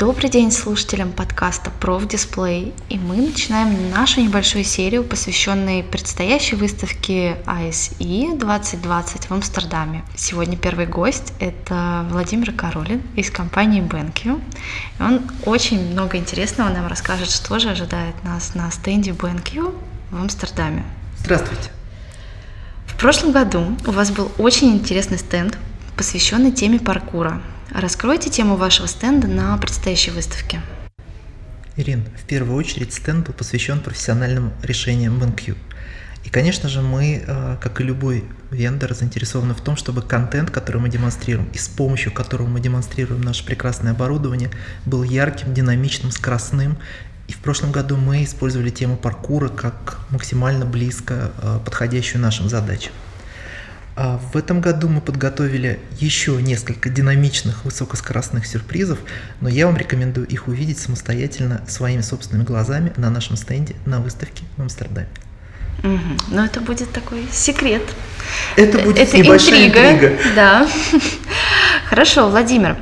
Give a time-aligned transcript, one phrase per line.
[0.00, 2.72] Добрый день слушателям подкаста Профдисплей.
[2.88, 10.02] И мы начинаем нашу небольшую серию, посвященную предстоящей выставке ISE 2020 в Амстердаме.
[10.16, 14.40] Сегодня первый гость– это Владимир Королин из компании BenQ.
[14.98, 19.78] И он очень много интересного нам расскажет, что же ожидает нас на стенде BenQ
[20.12, 20.82] в Амстердаме.
[21.18, 21.68] Здравствуйте.
[22.86, 25.58] В прошлом году у вас был очень интересный стенд,
[25.94, 27.42] посвященный теме паркура–
[27.72, 30.60] Раскройте тему вашего стенда на предстоящей выставке.
[31.76, 35.56] Ирин, в первую очередь стенд был посвящен профессиональным решениям BenQ.
[36.24, 40.80] И, конечно же, мы, э, как и любой вендор, заинтересованы в том, чтобы контент, который
[40.80, 44.50] мы демонстрируем, и с помощью которого мы демонстрируем наше прекрасное оборудование,
[44.84, 46.76] был ярким, динамичным, скоростным.
[47.28, 52.92] И в прошлом году мы использовали тему паркура как максимально близко э, подходящую нашим задачам.
[53.96, 58.98] А в этом году мы подготовили еще несколько динамичных высокоскоростных сюрпризов,
[59.40, 64.44] но я вам рекомендую их увидеть самостоятельно своими собственными глазами на нашем стенде на выставке
[64.56, 65.08] в Амстердаме.
[65.82, 66.34] Угу.
[66.34, 67.82] Но это будет такой секрет.
[68.56, 69.92] Это будет это небольшая интрига.
[69.92, 70.22] интрига.
[70.34, 70.68] Да.
[71.88, 72.76] Хорошо, Владимир.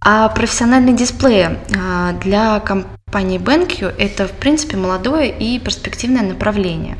[0.00, 6.96] А профессиональные дисплеи а, для компании BenQ это, в принципе, молодое и перспективное направление.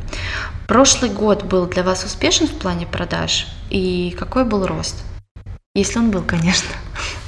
[0.71, 3.49] Прошлый год был для вас успешен в плане продаж?
[3.71, 5.03] И какой был рост?
[5.75, 6.71] Если он был, конечно.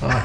[0.00, 0.22] А,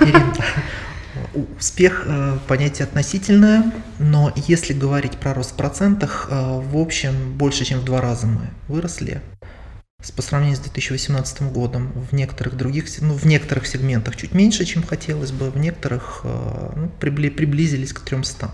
[1.59, 7.65] успех э, понятие относительное, но если говорить про рост в процентах, э, в общем, больше,
[7.65, 9.19] чем в два раза мы выросли
[10.15, 11.91] по сравнению с 2018 годом.
[12.11, 16.71] В некоторых других, ну, в некоторых сегментах чуть меньше, чем хотелось бы, в некоторых э,
[16.75, 18.51] ну, приблизились к 300.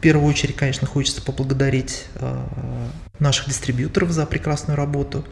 [0.00, 2.06] Первую очередь, конечно, хочется поблагодарить
[3.20, 5.24] наших дистрибьюторов за прекрасную работу,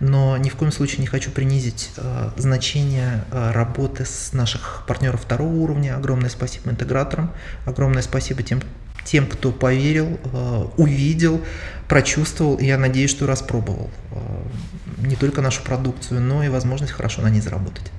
[0.00, 5.22] но ни в коем случае не хочу принизить э, значение э, работы с наших партнеров
[5.22, 5.96] второго уровня.
[5.96, 7.32] Огромное спасибо интеграторам,
[7.64, 8.60] огромное спасибо тем,
[9.04, 11.40] тем кто поверил, э, увидел,
[11.88, 17.22] прочувствовал, и я надеюсь, что распробовал э, не только нашу продукцию, но и возможность хорошо
[17.22, 17.92] на ней заработать.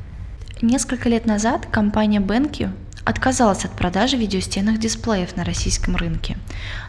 [0.62, 2.72] Несколько лет назад компания BenQ
[3.07, 6.38] отказалась от продажи видеостенных дисплеев на российском рынке.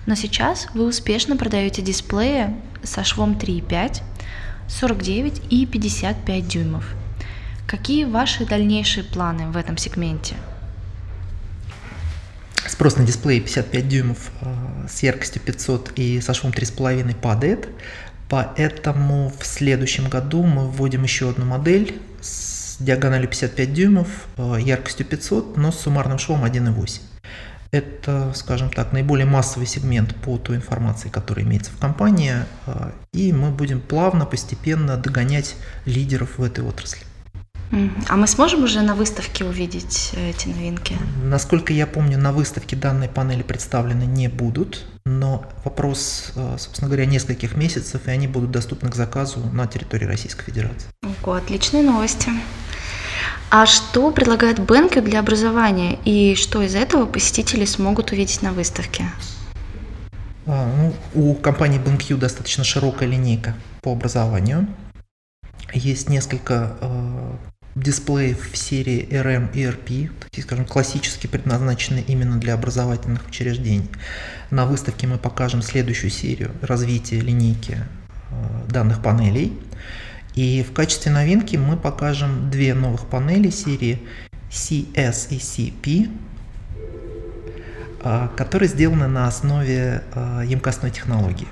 [0.04, 4.02] Но сейчас вы успешно продаете дисплеи со швом 3,5,
[4.68, 6.92] 49 и 55 дюймов.
[7.68, 10.34] Какие ваши дальнейшие планы в этом сегменте?
[12.66, 17.68] Спрос на дисплеи 55 дюймов э, с яркостью 500 и со швом 3,5 падает,
[18.28, 25.06] поэтому в следующем году мы вводим еще одну модель с диагональю 55 дюймов, э, яркостью
[25.06, 27.02] 500, но с суммарным швом 1,8.
[27.70, 33.32] Это, скажем так, наиболее массовый сегмент по той информации, которая имеется в компании, э, и
[33.32, 37.02] мы будем плавно, постепенно догонять лидеров в этой отрасли.
[38.08, 40.96] А мы сможем уже на выставке увидеть э, эти новинки?
[41.22, 47.56] Насколько я помню, на выставке данные панели представлены не будут, но вопрос, собственно говоря, нескольких
[47.56, 50.88] месяцев, и они будут доступны к заказу на территории Российской Федерации.
[51.02, 52.30] Ого, отличные новости.
[53.50, 59.06] А что предлагает BenQ для образования и что из этого посетители смогут увидеть на выставке?
[60.46, 64.66] А, ну, у компании BenQ достаточно широкая линейка по образованию.
[65.72, 67.32] Есть несколько э,
[67.74, 73.90] дисплеев в серии RM и RP, такие, скажем, классически предназначены именно для образовательных учреждений.
[74.50, 77.78] На выставке мы покажем следующую серию развития линейки
[78.30, 79.58] э, данных панелей.
[80.38, 84.00] И в качестве новинки мы покажем две новых панели серии
[84.52, 86.16] CS и CP,
[88.04, 91.48] а, которые сделаны на основе а, емкостной технологии.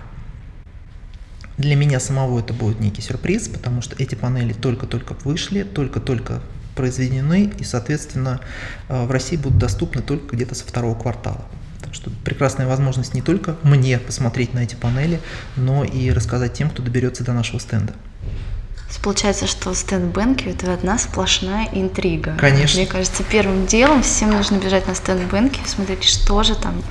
[1.59, 6.41] Для меня самого это будет некий сюрприз, потому что эти панели только-только вышли, только-только
[6.77, 8.41] произведены и, соответственно,
[8.89, 11.45] а, в России будут доступны только где-то со второго квартала.
[11.83, 15.21] Так что прекрасная возможность не только мне посмотреть на эти панели,
[15.57, 17.93] но и рассказать тем, кто доберется до нашего стенда.
[19.03, 22.37] Получается, что стенд Бенки это одна сплошная интрига.
[22.39, 22.81] Конечно.
[22.81, 26.82] Мне кажется, первым делом всем нужно бежать на стенд Бенки и смотреть, что же там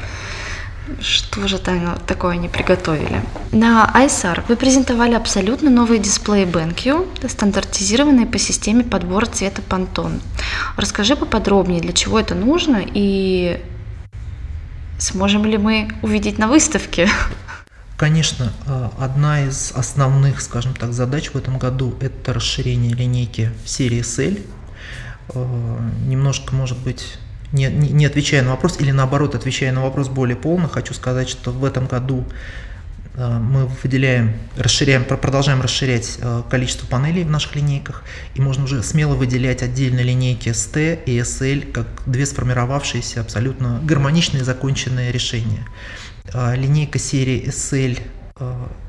[1.00, 3.21] что же там такое они приготовили?
[3.51, 10.21] На ISR вы презентовали абсолютно новые дисплеи BenQ, стандартизированные по системе подбора цвета Pantone.
[10.77, 13.62] Расскажи поподробнее, для чего это нужно и
[15.00, 17.09] сможем ли мы увидеть на выставке?
[17.97, 24.01] Конечно, а, одна из основных, скажем так, задач в этом году– это расширение линейки серии
[24.01, 24.45] SL.
[25.33, 27.18] А, немножко, может быть,
[27.51, 31.51] не, не отвечая на вопрос, или наоборот, отвечая на вопрос более полно, хочу сказать, что
[31.51, 32.25] в этом году
[33.18, 38.03] Э, мы выделяем, расширяем, продолжаем расширять э, количество панелей в наших линейках,
[38.33, 44.44] и можно уже смело выделять отдельные линейки ST и SL как две сформировавшиеся абсолютно гармоничные
[44.44, 45.65] законченные решения.
[46.33, 48.00] Э, линейка серии SL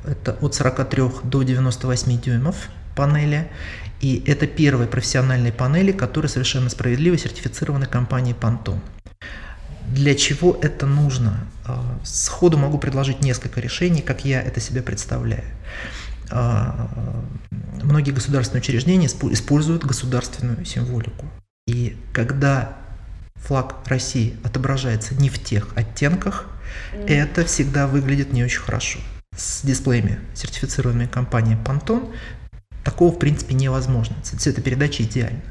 [0.05, 2.57] это от 43 до 98 дюймов
[2.97, 3.49] панели,
[4.01, 8.81] и это первые профессиональные панели, которые совершенно справедливо сертифицированы компанией Pantone.
[9.89, 11.47] Для чего это нужно?
[11.65, 15.45] А, сходу могу предложить несколько решений, как я это себе представляю.
[16.31, 16.91] А,
[17.83, 21.25] многие государственные учреждения используют государственную символику.
[21.69, 22.77] И когда
[23.43, 26.47] флаг России отображается не в тех оттенках,
[27.07, 28.99] это всегда выглядит не очень хорошо.
[29.37, 32.15] С дисплеями, сертифицированными компанией Pantone,
[32.85, 34.17] такого в принципе невозможно.
[34.23, 35.43] Цветопередача идеальна.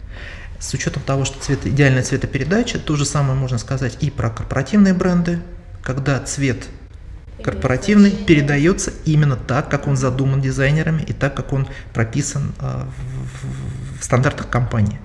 [0.59, 4.93] С учетом того, что цвет, идеальная цветопередача, то же самое можно сказать и про корпоративные
[4.93, 5.39] бренды,
[5.83, 6.65] когда цвет
[7.43, 13.84] корпоративный передается именно так, как он задуман дизайнерами и так, как он прописан в, в
[14.05, 14.99] стандартах компании.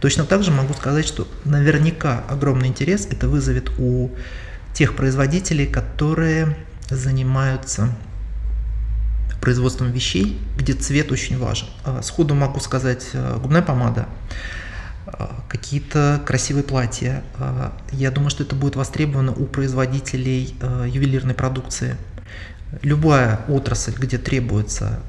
[0.00, 4.10] Точно так же могу сказать, что наверняка огромный интерес это вызовет у
[4.72, 6.56] тех производителей, которые
[6.88, 7.90] занимаются
[9.40, 11.66] производством вещей, где цвет очень важен.
[11.84, 14.06] А, сходу могу сказать, а, губная помада
[15.06, 17.22] а, какие-то красивые платья.
[17.38, 20.54] А, я думаю, что это будет востребовано у производителей
[20.86, 21.96] ювелирной продукции.
[22.82, 25.00] Любая отрасль, где требуется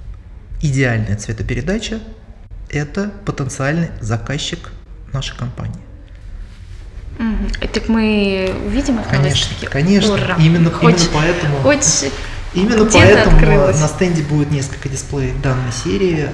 [0.61, 1.99] идеальная цветопередача,
[2.71, 4.71] это потенциальный заказчик
[5.13, 5.81] нашей компании.
[7.19, 7.67] Угу.
[7.73, 10.13] Так мы увидим их Конечно, конечно.
[10.13, 10.37] Ура.
[10.39, 11.57] Именно, хоть, именно поэтому.
[11.57, 12.11] Хоть
[12.53, 13.79] именно поэтому открылось.
[13.79, 16.29] на стенде будет несколько дисплеев данной серии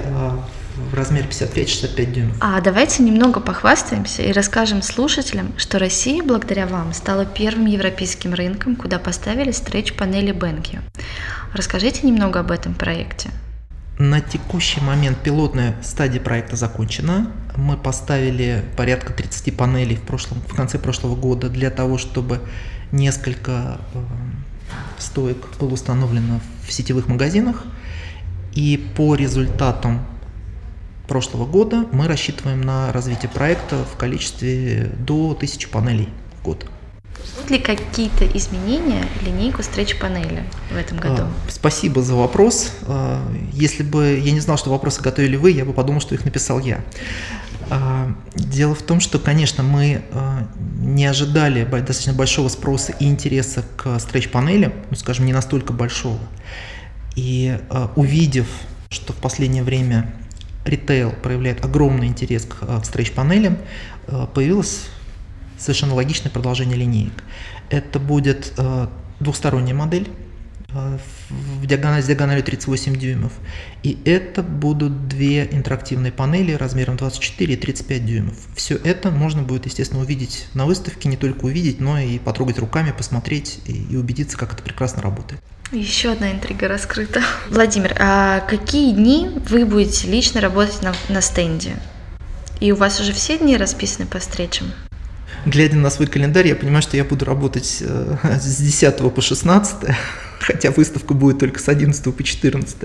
[0.90, 2.36] в размере 55-65 дюймов.
[2.40, 8.76] А давайте немного похвастаемся и расскажем слушателям, что Россия благодаря вам стала первым европейским рынком,
[8.76, 10.78] куда поставили стретч-панели BenQ.
[11.52, 13.30] Расскажите немного об этом проекте.
[13.98, 17.32] На текущий момент пилотная стадия проекта закончена.
[17.56, 22.40] Мы поставили порядка 30 панелей в, прошлом, в конце прошлого года для того, чтобы
[22.92, 24.04] несколько э,
[24.98, 27.64] стоек было установлено в сетевых магазинах.
[28.54, 30.06] И по результатам
[31.08, 36.08] прошлого года мы рассчитываем на развитие проекта в количестве до 1000 панелей
[36.38, 36.66] в год.
[37.36, 41.22] Будут ли какие-то изменения в линейку стретч-панели в этом году?
[41.22, 42.72] А, спасибо за вопрос.
[42.86, 43.22] А,
[43.52, 46.58] если бы я не знал, что вопросы готовили вы, я бы подумал, что их написал
[46.60, 46.80] я.
[47.70, 50.02] А, дело в том, что, конечно, мы
[50.78, 56.18] не ожидали достаточно большого спроса и интереса к стретч-панелям, ну, скажем, не настолько большого.
[57.16, 57.58] И
[57.96, 58.46] увидев,
[58.90, 60.12] что в последнее время
[60.68, 62.56] ритейл проявляет огромный интерес к,
[64.06, 64.86] э, появилось
[65.58, 67.24] совершенно логичное продолжение линеек.
[67.70, 68.86] Это будет э,
[69.20, 70.08] двухсторонняя модель
[70.70, 70.98] э,
[71.30, 73.32] в диагональ, с диагональю 38 дюймов.
[73.82, 78.34] И это будут две интерактивные панели размером 24 и 35 дюймов.
[78.54, 82.92] Все это можно будет, естественно, увидеть на выставке, не только увидеть, но и потрогать руками,
[82.96, 85.40] посмотреть и, и убедиться, как это прекрасно работает.
[85.70, 87.22] Еще одна интрига раскрыта.
[87.50, 91.76] Владимир, а какие дни вы будете лично работать на, на стенде?
[92.60, 94.72] И у вас уже все дни расписаны по встречам?
[95.48, 99.76] Глядя на свой календарь, я понимаю, что я буду работать э, с 10 по 16,
[100.40, 102.76] хотя выставка будет только с 11 по 14.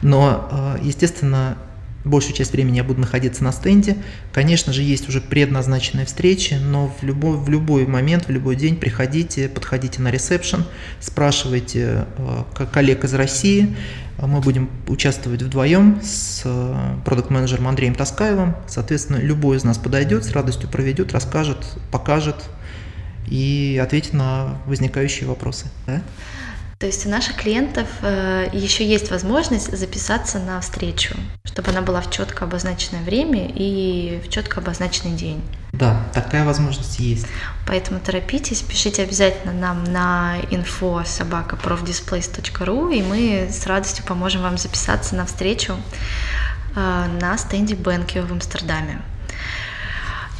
[0.00, 1.58] Но, э, естественно,
[2.04, 3.96] большую часть времени я буду находиться на стенде.
[4.32, 8.76] Конечно же, есть уже предназначенные встречи, но в любой, в любой момент, в любой день
[8.76, 10.64] приходите, подходите на ресепшн,
[11.00, 13.76] спрашивайте э, коллег из России.
[14.20, 18.56] Мы будем участвовать вдвоем с э, продукт-менеджером Андреем Таскаевым.
[18.66, 21.58] Соответственно, любой из нас подойдет, с радостью проведет, расскажет,
[21.92, 22.36] покажет
[23.26, 25.66] и ответит на возникающие вопросы.
[25.86, 26.02] Да?
[26.78, 32.00] То есть у наших клиентов э, еще есть возможность записаться на встречу, чтобы она была
[32.00, 35.42] в четко обозначенное время и в четко обозначенный день.
[35.72, 37.26] Да, такая возможность есть.
[37.66, 44.56] Поэтому торопитесь, пишите обязательно нам на info собака profdisplays.ru, и мы с радостью поможем вам
[44.56, 45.74] записаться на встречу
[46.76, 49.02] э, на стенде Бенкио в Амстердаме.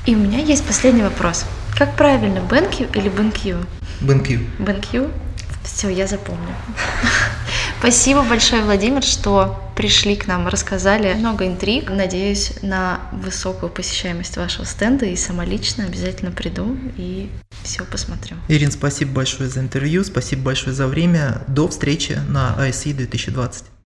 [0.07, 1.47] И у меня есть последний вопрос.
[1.77, 3.67] Как правильно, Бенкью или Бенкью?
[4.01, 4.47] Бенкью.
[4.61, 5.11] Бенкью?
[5.73, 6.55] Все, я запомню.
[7.79, 11.91] Спасибо большое, Владимир, что пришли к нам, рассказали много интриг.
[11.91, 17.31] Надеюсь на высокую посещаемость вашего стенда и сама лично обязательно приду и
[17.63, 18.37] все посмотрю.
[18.49, 21.43] Ирин, спасибо большое за интервью, спасибо большое за время.
[21.47, 23.69] До встречи на ISE 2020.